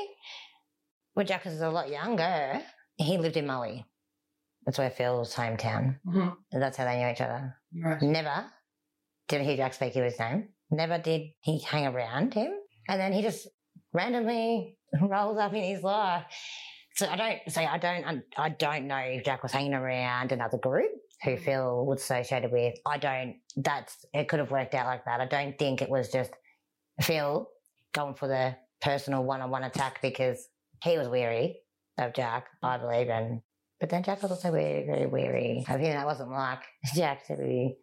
[1.14, 2.62] when Jack was a lot younger,
[2.98, 3.86] he lived in Maui.
[4.66, 6.00] That's where Phil's hometown.
[6.08, 6.36] Mhm.
[6.52, 7.58] And that's how they knew each other.
[7.76, 8.02] Right.
[8.02, 8.46] Never
[9.28, 10.50] did hear Jack speak his name.
[10.70, 12.54] Never did he hang around him.
[12.88, 13.48] And then he just
[13.94, 16.24] randomly rolls up in his life.
[16.96, 20.58] So I don't say I don't I don't know if Jack was hanging around another
[20.58, 20.92] group
[21.24, 22.76] who Phil was associated with.
[22.86, 23.36] I don't.
[23.56, 24.28] That's it.
[24.28, 25.22] Could have worked out like that.
[25.22, 26.32] I don't think it was just
[27.02, 27.48] Phil
[27.94, 30.48] going for the personal one-on-one attack because
[30.84, 31.60] he was weary
[31.98, 33.42] of Jack, I believe, and
[33.80, 35.96] but then Jack was also very, very weary of him.
[35.96, 36.60] That wasn't like
[36.96, 37.78] Jack to be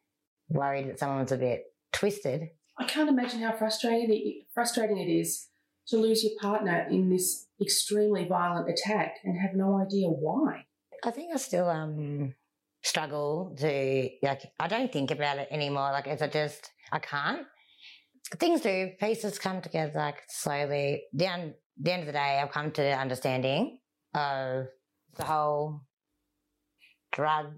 [0.48, 2.48] worried that someone was a bit twisted.
[2.78, 5.48] I can't imagine how frustrating it, frustrating it is
[5.88, 10.66] to lose your partner in this extremely violent attack and have no idea why.
[11.04, 12.34] I think I still um
[12.88, 15.92] struggle to like I don't think about it anymore.
[15.92, 17.46] Like as I just I can't.
[18.38, 21.04] Things do, pieces come together like slowly.
[21.14, 23.78] Down the end of the day I've come to the understanding
[24.14, 24.66] of
[25.16, 25.82] the whole
[27.12, 27.54] drug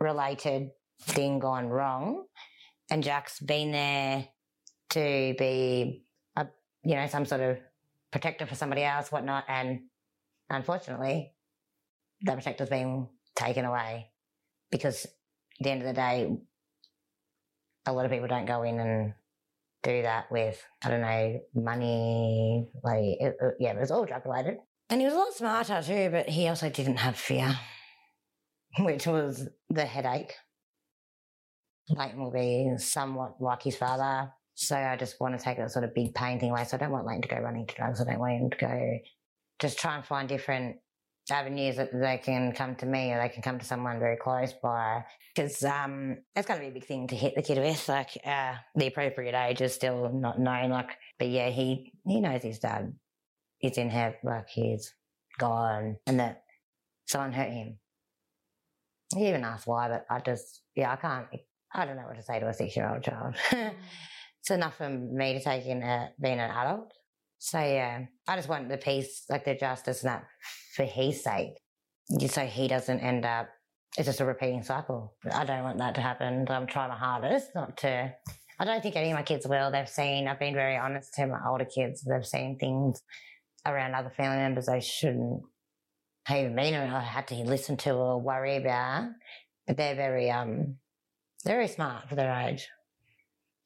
[0.00, 0.70] related
[1.02, 2.24] thing gone wrong.
[2.90, 4.28] And Jack's been there
[4.90, 6.04] to be
[6.36, 6.46] a
[6.84, 7.58] you know, some sort of
[8.10, 9.80] protector for somebody else, whatnot, and
[10.50, 11.32] unfortunately
[12.22, 14.11] that protector's been taken away
[14.72, 15.10] because at
[15.60, 16.28] the end of the day,
[17.86, 19.14] a lot of people don't go in and
[19.84, 22.68] do that with, I don't know, money.
[22.82, 24.56] Like, it, it- yeah, it was all drug related.
[24.90, 27.56] And he was a lot smarter too, but he also didn't have fear,
[28.80, 30.32] which was the headache.
[31.88, 34.32] Leighton will be somewhat like his father.
[34.54, 36.64] So I just want to take that sort of big pain thing away.
[36.64, 38.00] So I don't want Leighton to go running to drugs.
[38.00, 38.98] I don't want him to go
[39.60, 40.76] just try and find different
[41.32, 44.52] avenues that they can come to me or they can come to someone very close
[44.52, 45.04] by
[45.34, 47.88] because um, going to be a big thing to hit the kid with.
[47.88, 50.70] Like uh, the appropriate age is still not known.
[50.70, 52.94] Like, but yeah, he he knows his dad
[53.60, 54.94] is in heaven, like he's
[55.38, 56.44] gone, and that
[57.06, 57.78] someone hurt him.
[59.14, 61.26] He even asked why, but I just yeah, I can't.
[61.74, 63.34] I don't know what to say to a six year old child.
[63.52, 66.92] it's enough for me to take in a, being an adult.
[67.44, 70.26] So yeah, I just want the peace, like the justice, that
[70.76, 71.54] for his sake,
[72.28, 73.48] so he doesn't end up.
[73.98, 75.16] It's just a repeating cycle.
[75.34, 76.46] I don't want that to happen.
[76.48, 78.14] I'm trying my hardest not to.
[78.60, 79.72] I don't think any of my kids will.
[79.72, 80.28] They've seen.
[80.28, 82.02] I've been very honest to my older kids.
[82.02, 83.02] They've seen things
[83.66, 85.42] around other family members they shouldn't
[86.26, 89.08] have even been or had to listen to or worry about.
[89.66, 90.76] But they're very um,
[91.44, 92.68] they're very smart for their age,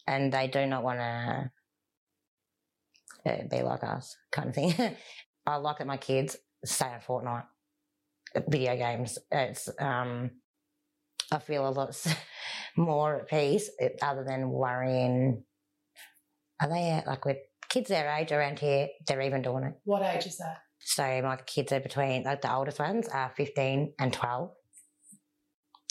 [0.06, 1.50] and they do not want to
[3.50, 4.74] be like us, kind of thing.
[5.46, 7.46] I like that my kids stay on Fortnite,
[8.48, 9.18] video games.
[9.30, 10.30] It's um,
[11.32, 11.96] I feel a lot
[12.76, 15.44] more at peace uh, other than worrying.
[16.60, 18.88] Are they like with kids their age around here?
[19.06, 19.74] They're even doing it.
[19.84, 20.58] What age is that?
[20.80, 24.50] So my kids are between like the oldest ones are fifteen and twelve.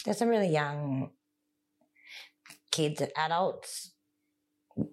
[0.03, 1.11] There's some really young
[2.71, 3.91] kids, adults.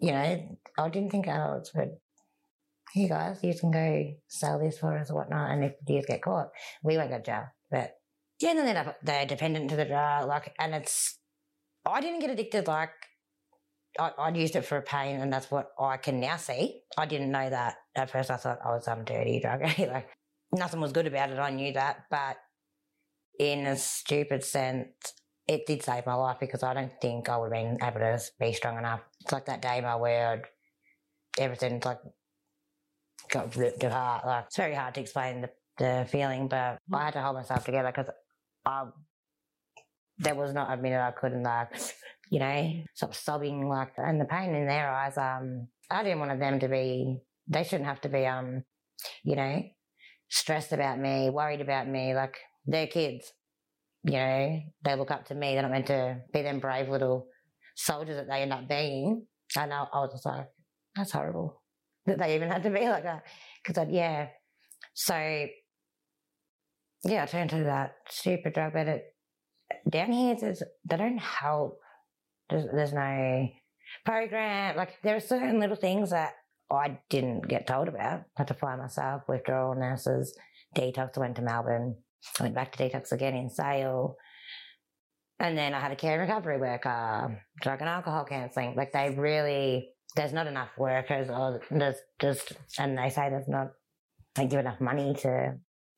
[0.00, 1.96] You know, I didn't think adults would
[2.94, 5.50] you guys, you can go sell this for us or whatnot.
[5.50, 6.50] And if you get caught,
[6.82, 7.46] we won't go to jail.
[7.70, 7.94] But
[8.40, 10.28] generally, they're dependent to the drug.
[10.28, 11.18] Like, and it's,
[11.86, 12.66] I didn't get addicted.
[12.66, 12.90] Like,
[13.98, 16.80] I, I'd used it for a pain, and that's what I can now see.
[16.96, 18.30] I didn't know that at first.
[18.30, 19.62] I thought I was some dirty drug.
[19.78, 20.08] like,
[20.52, 21.38] nothing was good about it.
[21.38, 22.36] I knew that, but
[23.38, 24.88] in a stupid sense,
[25.48, 28.20] it did save my life because I don't think I would have been able to
[28.38, 29.00] be strong enough.
[29.20, 30.42] It's like that day where I'd,
[31.38, 31.98] everything's like
[33.30, 34.26] got ripped apart.
[34.26, 37.64] Like it's very hard to explain the, the feeling, but I had to hold myself
[37.64, 38.12] together because
[38.64, 38.86] I
[40.18, 41.74] there was not a minute I couldn't like
[42.30, 45.16] you know stop sobbing like and the pain in their eyes.
[45.16, 47.20] Um, I didn't want them to be.
[47.48, 48.64] They shouldn't have to be um,
[49.22, 49.62] you know,
[50.28, 52.14] stressed about me, worried about me.
[52.14, 53.32] Like they're kids.
[54.04, 55.52] You know, they look up to me.
[55.52, 57.28] They're not meant to be them brave little
[57.76, 59.26] soldiers that they end up being.
[59.56, 60.48] And I, I was just like,
[60.96, 61.61] that's horrible
[62.06, 63.24] that they even had to be like that.
[63.62, 64.28] Because I, yeah,
[64.94, 65.46] so
[67.04, 68.74] yeah, I turned to that stupid drug.
[68.76, 69.04] It,
[69.88, 71.78] down here, there's, they don't help.
[72.50, 73.48] There's, there's no
[74.04, 74.76] program.
[74.76, 76.34] Like there are certain little things that
[76.70, 78.20] I didn't get told about.
[78.20, 80.36] I had to find myself withdrawal nurses,
[80.76, 81.16] detox.
[81.16, 81.96] I went to Melbourne.
[82.38, 84.16] I went back to detox again in Sale.
[85.38, 88.74] And then I had a care and recovery worker, drug and alcohol counselling.
[88.76, 93.68] Like they really there's not enough workers or there's just, and they say there's not,
[94.34, 95.54] they give enough money to,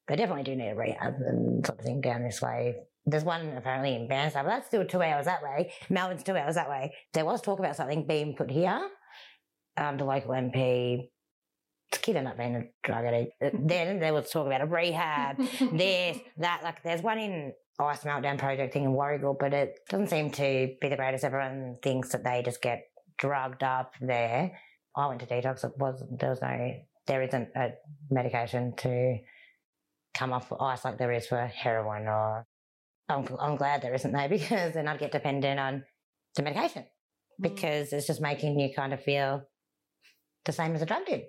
[0.09, 2.77] they definitely do need a rehab and something down this way.
[3.07, 5.73] There's one apparently in Bairnsdale, but that's still two hours that way.
[5.91, 6.95] Melbourne's two hours that way.
[7.13, 8.89] There was talk about something being put here.
[9.77, 11.09] Um, the local MP,
[11.91, 13.33] the kid ended up being a drug addict.
[13.41, 15.37] Then there was talk about a rehab,
[15.73, 16.61] this, that.
[16.63, 20.75] Like there's one in Ice Meltdown Project thing in Warragul, but it doesn't seem to
[20.81, 21.25] be the greatest.
[21.25, 22.85] Everyone thinks that they just get
[23.19, 24.59] drugged up there.
[24.97, 25.65] I went to detox.
[25.65, 26.75] It was there was no
[27.07, 27.73] there isn't a
[28.11, 29.19] medication to
[30.15, 32.47] come off ice like there is for heroin or
[33.09, 35.85] I'm, I'm glad there isn't though because then I'd get dependent on
[36.37, 36.87] the medication mm.
[37.41, 39.43] because it's just making you kind of feel
[40.45, 41.23] the same as a drug did.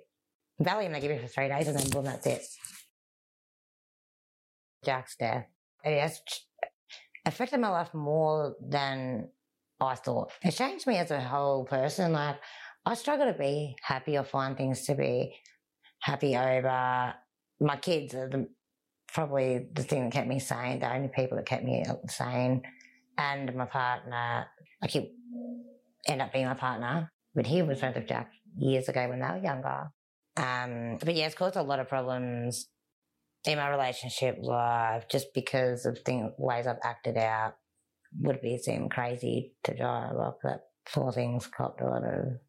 [0.62, 2.42] Valium they give you for three days and then boom, that's it.
[4.86, 5.48] Jack's death.
[5.84, 6.22] It has
[7.26, 9.30] affected my life more than
[9.80, 10.32] I thought.
[10.44, 12.14] It changed me as a whole person.
[12.14, 12.38] Like,
[12.86, 15.36] I struggle to be happy or find things to be
[16.02, 17.14] happy over.
[17.60, 18.48] My kids are the,
[19.12, 22.62] probably the thing that kept me sane, the only people that kept me sane.
[23.18, 24.46] And my partner,
[24.82, 25.12] I keep
[26.08, 29.28] end up being my partner, but he was friends with Jack years ago when they
[29.28, 29.90] were younger.
[30.38, 32.68] Um, but yeah, it's caused a lot of problems
[33.46, 37.56] in my relationship life just because of things, ways I've acted out
[38.22, 42.40] would be seem crazy to drive like that four things copped a lot of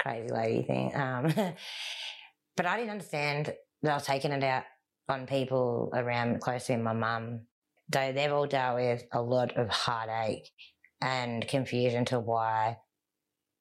[0.00, 0.94] crazy lady thing.
[0.94, 1.32] Um,
[2.56, 4.64] but I didn't understand that I was taking it out
[5.08, 7.42] on people around close to my mum.
[7.90, 10.50] Though they've all dealt with a lot of heartache
[11.02, 12.78] and confusion to why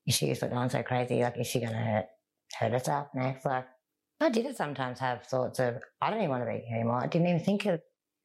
[0.08, 1.22] she's going so crazy.
[1.22, 2.06] Like, is she going to hurt,
[2.58, 3.46] hurt herself next?
[3.46, 3.66] Like,
[4.22, 7.04] I did sometimes have thoughts of, I don't even want to be here anymore.
[7.04, 7.82] I didn't even think of,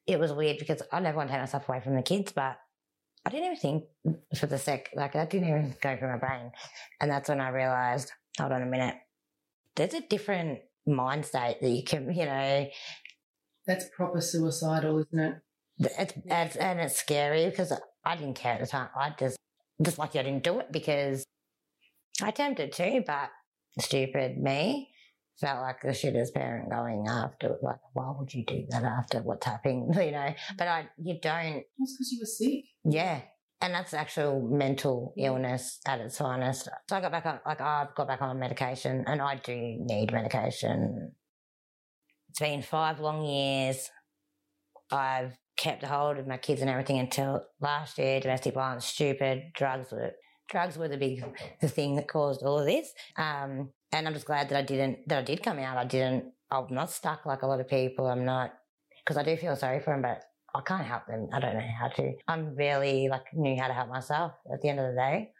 [0.06, 2.58] it was weird because I never want to take myself away from the kids, but
[3.26, 3.84] I didn't even think
[4.36, 6.50] for the sec, like that didn't even go through my brain.
[7.00, 8.96] And that's when I realized, hold on a minute,
[9.76, 12.66] there's a different mind state that you can, you know,
[13.66, 15.34] That's proper suicidal, isn't it?
[15.78, 17.72] It's, it's, and it's scary because
[18.04, 18.88] I didn't care at the time.
[18.96, 19.36] I just,
[19.82, 21.24] just lucky I didn't do it because
[22.22, 23.30] I attempted to, but
[23.78, 24.90] stupid me
[25.40, 29.46] felt like the shittest parent going after like why would you do that after what's
[29.46, 30.34] happening you know?
[30.56, 32.64] But i you don't That's because you were sick.
[32.84, 33.20] yeah.
[33.60, 36.68] And that's actual mental illness at its finest.
[36.88, 40.12] So i got back on like i've got back on medication and i do need
[40.12, 41.12] medication.
[42.30, 43.90] It's been five long years.
[44.92, 48.20] I've kept a hold of my kids and everything until last year.
[48.20, 49.42] Domestic violence stupid.
[49.54, 50.12] Drugs were
[50.48, 51.24] drugs were the big
[51.60, 52.92] the thing that caused all of this.
[53.16, 55.76] Um and I'm just glad that I didn't that I did come out.
[55.76, 56.32] I didn't.
[56.50, 58.06] I'm not stuck like a lot of people.
[58.06, 58.52] I'm not
[59.04, 60.22] because I do feel sorry for them, but
[60.54, 61.28] I can't help them.
[61.32, 62.12] I don't know how to.
[62.26, 64.32] I'm barely like knew how to help myself.
[64.52, 65.30] At the end of the day,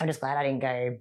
[0.00, 0.96] I'm just glad I didn't go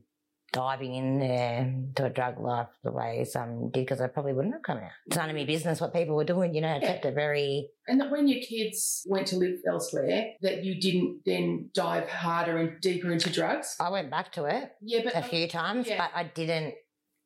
[0.54, 4.54] diving in there to a drug life the way some did because I probably wouldn't
[4.54, 4.92] have come out.
[5.08, 6.54] It's none of my business what people were doing.
[6.54, 7.70] You know, I kept it very.
[7.88, 12.58] And that when your kids went to live elsewhere, that you didn't then dive harder
[12.58, 13.76] and deeper into drugs.
[13.80, 15.98] I went back to it Yeah, but a few times, yeah.
[15.98, 16.76] but I didn't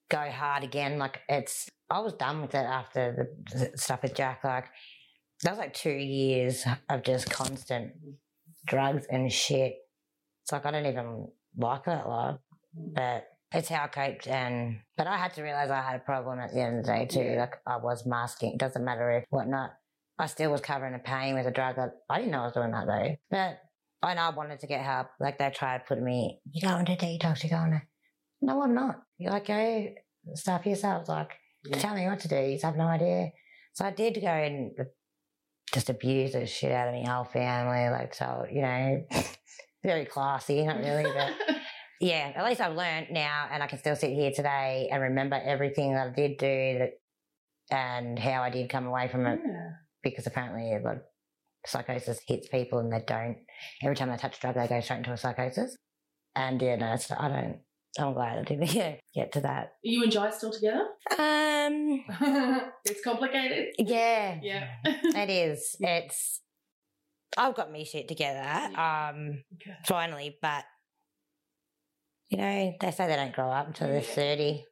[0.09, 0.97] go hard again.
[0.97, 4.43] Like it's, I was done with it after the, the stuff with Jack.
[4.43, 4.65] Like
[5.43, 7.93] that was like two years of just constant
[8.65, 9.75] drugs and shit.
[10.43, 11.27] It's like I don't even
[11.57, 12.37] like that life,
[12.73, 14.27] but it's how I coped.
[14.27, 16.91] And but I had to realize I had a problem at the end of the
[16.91, 17.35] day too.
[17.37, 18.53] Like I was masking.
[18.53, 19.71] It doesn't matter if whatnot.
[20.17, 21.77] I still was covering the pain with a drug.
[21.77, 23.59] I, I didn't know I was doing that though, but.
[24.03, 25.07] I know I wanted to get help.
[25.19, 27.81] Like they tried putting me, you go into detox, you go into
[28.45, 29.01] no, I'm not.
[29.17, 29.87] You're like, go
[30.33, 31.09] stuff yourself.
[31.09, 31.31] Like,
[31.73, 32.35] tell me what to do.
[32.35, 33.31] You have no idea.
[33.73, 34.71] So I did go and
[35.73, 37.89] just abuse the shit out of my whole family.
[37.89, 39.03] Like, so, you know,
[39.83, 41.33] very classy, not really, but
[42.01, 45.39] yeah, at least I've learned now and I can still sit here today and remember
[45.43, 46.91] everything that I did do that
[47.71, 49.69] and how I did come away from it Yeah.
[50.03, 51.01] because apparently a lot of
[51.65, 53.37] psychosis hits people and they don't,
[53.83, 55.75] every time they touch a drug, they go straight into a psychosis.
[56.35, 57.59] And yeah, no, it's, I don't,
[57.97, 59.73] I'm glad I didn't get, get to that.
[59.83, 60.85] You and Jai still together?
[61.17, 62.03] Um,
[62.85, 63.67] it's complicated.
[63.79, 64.67] yeah, Yeah.
[64.85, 65.75] it is.
[65.79, 66.41] It's,
[67.37, 68.39] I've got me shit together,
[68.77, 69.77] um, Okay.
[69.85, 70.63] finally, but
[72.29, 74.65] you know, they say they don't grow up until they're 30.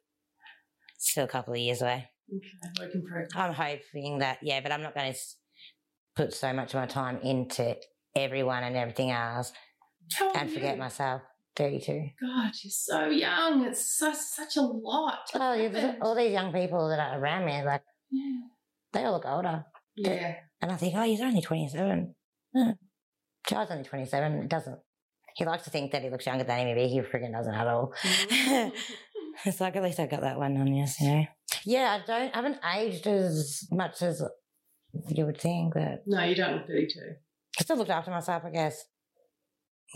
[0.98, 2.08] Still a couple of years away.
[2.34, 2.82] Okay.
[2.84, 3.30] Work in progress.
[3.34, 5.18] I'm hoping that, yeah, but I'm not going to
[6.16, 7.76] put so much of my time into
[8.16, 9.52] everyone and everything else
[10.34, 10.80] and forget you?
[10.80, 11.22] myself.
[11.56, 12.10] 32.
[12.20, 13.64] God, you're so young.
[13.64, 15.30] It's so, such a lot.
[15.34, 18.40] Oh, yeah, all these young people that are around me, like, Yeah.
[18.92, 19.64] they all look older.
[19.96, 20.36] Yeah.
[20.60, 22.14] And I think, oh, he's only 27.
[22.54, 22.62] Hmm.
[22.62, 22.72] Huh.
[23.46, 24.32] Charles only 27.
[24.42, 24.78] It doesn't.
[25.36, 27.66] He likes to think that he looks younger than him, but he freaking doesn't at
[27.66, 27.92] all.
[28.02, 28.72] Mm.
[29.44, 31.26] it's like, at least I got that one on you, you know?
[31.64, 34.22] Yeah, I don't, I haven't aged as much as
[35.08, 37.00] you would think, but no, you don't look 32.
[37.58, 38.84] I still looked after myself, I guess.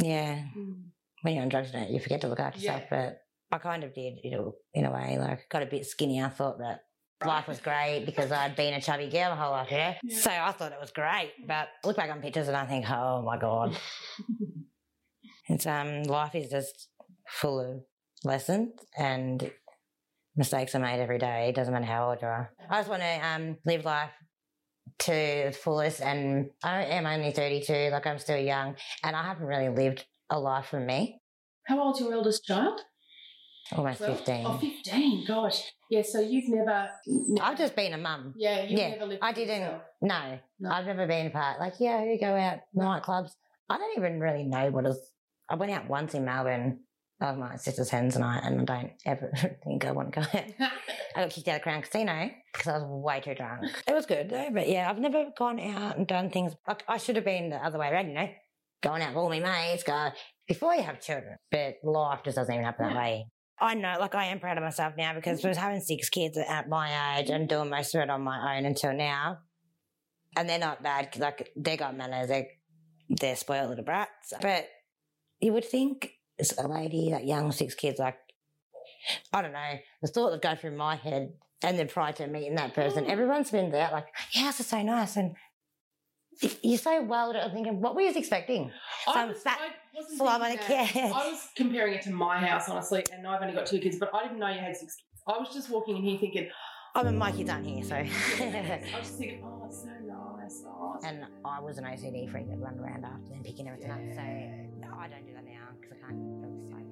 [0.00, 0.42] Yeah.
[0.56, 0.82] Mm.
[1.22, 2.74] When you're on drugs, you don't- you forget to look after Yeah.
[2.74, 3.18] yourself, but
[3.50, 5.16] I kind of did, you know, in a way.
[5.18, 6.22] Like, got a bit skinny.
[6.22, 6.80] I thought that
[7.24, 9.98] life was great because I'd been a chubby girl my whole life, yeah?
[10.04, 10.18] Yeah.
[10.20, 11.32] So I thought it was great.
[11.46, 13.76] But I look back on pictures and I think, oh my God.
[15.48, 16.88] it's um life is just
[17.26, 17.80] full of
[18.24, 19.50] lessons and
[20.36, 21.48] mistakes are made every day.
[21.48, 22.52] It doesn't matter how old you are.
[22.70, 24.10] I just want to um live life
[25.00, 25.12] to
[25.46, 29.68] the fullest and I am only 32, like I'm still young and I haven't really
[29.68, 31.20] lived a life for me.
[31.66, 32.80] How old's your eldest child?
[33.72, 34.16] Oh, Almost Twelve?
[34.18, 34.46] 15.
[34.46, 35.24] Oh, 15.
[35.26, 35.62] Gosh.
[35.90, 36.88] Yeah, so you've never.
[37.40, 38.32] I've just been a mum.
[38.36, 39.80] Yeah, you've yeah, never lived I didn't.
[40.00, 40.70] No, No.
[40.70, 41.60] I've never been part.
[41.60, 43.30] Like, yeah, you go out nightclubs.
[43.68, 44.98] I don't even really know what is.
[45.50, 46.80] I went out once in Melbourne
[47.20, 49.30] of my sister's hens night, and I don't ever
[49.64, 50.44] think I want to go out.
[51.16, 53.64] I got kicked out of Crown Casino because I was way too drunk.
[53.88, 56.54] It was good though, but yeah, I've never gone out and done things.
[56.66, 58.28] Like I should have been the other way around, you know,
[58.82, 60.10] going out with all my mates, go
[60.46, 61.36] before you have children.
[61.50, 63.26] But life just doesn't even happen that way.
[63.60, 65.46] I know, like I am proud of myself now because mm.
[65.46, 67.48] I was having six kids at my age and mm.
[67.48, 69.38] doing most of it on my own until now.
[70.36, 72.50] And they're not bad, because like they got manners, they
[73.08, 74.32] they're spoiled little brats.
[74.40, 74.68] But
[75.40, 78.18] you would think as a lady, like young, six kids, like
[79.32, 82.54] I don't know, the thought that go through my head and then prior to meeting
[82.56, 83.10] that person, mm.
[83.10, 85.34] everyone's been there like, your house is so nice and
[86.62, 88.70] you're so well I'm thinking, what were you expecting?
[89.06, 90.88] I Some was- fat I wasn't slum thinking that.
[90.88, 91.04] kid.
[91.12, 94.10] I was comparing it to my house, honestly, and I've only got two kids, but
[94.14, 95.22] I didn't know you had six kids.
[95.26, 96.48] I was just walking in here thinking,
[96.94, 97.96] I'm a kids aren't here, so.
[97.96, 97.98] Oh,
[98.44, 100.64] I was just thinking, oh, it's so nice.
[100.66, 103.90] Oh, it's and I was an OCD freak that run around after them picking everything
[103.90, 106.18] up, so I don't do that now because I can't.
[106.44, 106.84] I'm just like,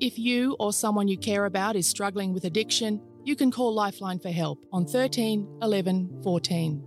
[0.00, 4.18] If you or someone you care about is struggling with addiction, you can call Lifeline
[4.20, 6.82] for help on 13 11 14.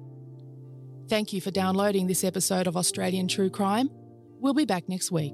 [1.10, 3.90] Thank you for downloading this episode of Australian True Crime.
[4.40, 5.34] We'll be back next week.